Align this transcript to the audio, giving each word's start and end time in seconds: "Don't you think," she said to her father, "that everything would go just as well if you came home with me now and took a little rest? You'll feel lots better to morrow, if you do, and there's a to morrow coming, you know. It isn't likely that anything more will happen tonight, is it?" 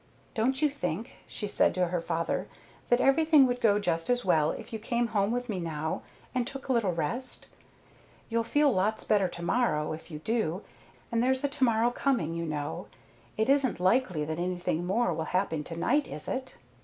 "Don't 0.33 0.63
you 0.63 0.69
think," 0.71 1.17
she 1.27 1.45
said 1.45 1.75
to 1.75 1.89
her 1.89 2.01
father, 2.01 2.47
"that 2.89 2.99
everything 2.99 3.45
would 3.45 3.61
go 3.61 3.77
just 3.77 4.09
as 4.09 4.25
well 4.25 4.49
if 4.49 4.73
you 4.73 4.79
came 4.79 5.09
home 5.09 5.29
with 5.29 5.47
me 5.47 5.59
now 5.59 6.01
and 6.33 6.47
took 6.47 6.67
a 6.67 6.73
little 6.73 6.91
rest? 6.91 7.45
You'll 8.27 8.43
feel 8.43 8.71
lots 8.71 9.03
better 9.03 9.27
to 9.27 9.43
morrow, 9.43 9.93
if 9.93 10.09
you 10.09 10.17
do, 10.17 10.63
and 11.11 11.21
there's 11.21 11.43
a 11.43 11.47
to 11.49 11.63
morrow 11.63 11.91
coming, 11.91 12.33
you 12.33 12.47
know. 12.47 12.87
It 13.37 13.47
isn't 13.47 13.79
likely 13.79 14.25
that 14.25 14.39
anything 14.39 14.87
more 14.87 15.13
will 15.13 15.25
happen 15.37 15.63
tonight, 15.63 16.07
is 16.07 16.27
it?" 16.27 16.57